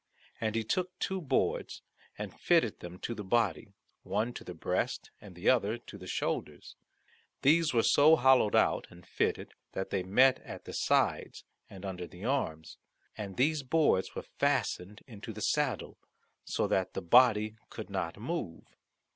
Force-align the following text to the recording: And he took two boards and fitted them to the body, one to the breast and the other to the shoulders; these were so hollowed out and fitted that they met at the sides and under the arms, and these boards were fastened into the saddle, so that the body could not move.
And 0.39 0.55
he 0.55 0.63
took 0.63 0.97
two 0.97 1.21
boards 1.21 1.83
and 2.17 2.33
fitted 2.33 2.79
them 2.79 2.97
to 3.01 3.13
the 3.13 3.23
body, 3.23 3.71
one 4.01 4.33
to 4.33 4.43
the 4.43 4.55
breast 4.55 5.11
and 5.21 5.35
the 5.35 5.47
other 5.47 5.77
to 5.77 5.95
the 5.99 6.07
shoulders; 6.07 6.75
these 7.43 7.71
were 7.71 7.83
so 7.83 8.15
hollowed 8.15 8.55
out 8.55 8.87
and 8.89 9.05
fitted 9.05 9.53
that 9.73 9.91
they 9.91 10.01
met 10.01 10.39
at 10.39 10.65
the 10.65 10.73
sides 10.73 11.43
and 11.69 11.85
under 11.85 12.07
the 12.07 12.25
arms, 12.25 12.79
and 13.15 13.37
these 13.37 13.61
boards 13.61 14.15
were 14.15 14.23
fastened 14.23 15.03
into 15.05 15.31
the 15.31 15.39
saddle, 15.41 15.99
so 16.45 16.65
that 16.65 16.95
the 16.95 17.03
body 17.03 17.55
could 17.69 17.91
not 17.91 18.17
move. 18.17 18.63